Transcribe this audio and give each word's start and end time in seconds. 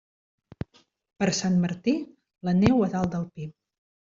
Per 1.19 1.27
Sant 1.41 1.59
Martí, 1.65 1.95
la 2.51 2.57
neu 2.63 2.85
a 2.87 2.91
dalt 2.97 3.15
del 3.17 3.29
pi. 3.37 3.51